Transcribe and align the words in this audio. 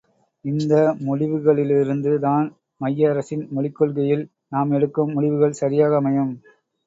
இந்த 0.45 0.75
முடிவுகளிலிருந்து 1.01 2.13
தான் 2.23 2.47
மைய 2.81 3.11
அரசின் 3.11 3.45
மொழிக் 3.51 3.75
கொள்கையில் 3.75 4.23
நாம் 4.49 4.71
எடுக்கும் 4.71 5.13
முடிவுகள் 5.13 5.59
சரியாக 5.61 5.95
அமையும்! 5.97 6.33